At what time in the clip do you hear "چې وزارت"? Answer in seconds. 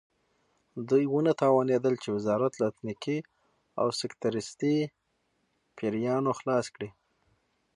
2.03-2.53